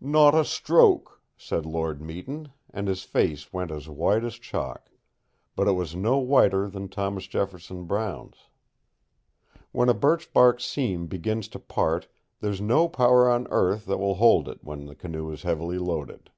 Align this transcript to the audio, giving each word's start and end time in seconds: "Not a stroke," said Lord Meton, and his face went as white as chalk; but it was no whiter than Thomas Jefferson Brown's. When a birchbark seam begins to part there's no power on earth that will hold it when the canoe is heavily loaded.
"Not 0.00 0.34
a 0.34 0.46
stroke," 0.46 1.20
said 1.36 1.66
Lord 1.66 2.00
Meton, 2.00 2.48
and 2.72 2.88
his 2.88 3.02
face 3.02 3.52
went 3.52 3.70
as 3.70 3.86
white 3.86 4.24
as 4.24 4.36
chalk; 4.36 4.88
but 5.54 5.68
it 5.68 5.72
was 5.72 5.94
no 5.94 6.16
whiter 6.16 6.68
than 6.70 6.88
Thomas 6.88 7.26
Jefferson 7.26 7.84
Brown's. 7.84 8.48
When 9.72 9.90
a 9.90 9.92
birchbark 9.92 10.62
seam 10.62 11.06
begins 11.06 11.48
to 11.48 11.58
part 11.58 12.08
there's 12.40 12.62
no 12.62 12.88
power 12.88 13.28
on 13.30 13.46
earth 13.50 13.84
that 13.84 13.98
will 13.98 14.14
hold 14.14 14.48
it 14.48 14.64
when 14.64 14.86
the 14.86 14.94
canoe 14.94 15.30
is 15.30 15.42
heavily 15.42 15.76
loaded. 15.76 16.30